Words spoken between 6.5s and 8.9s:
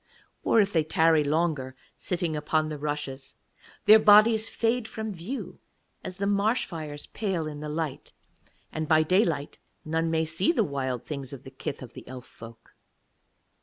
fires pale in the light, and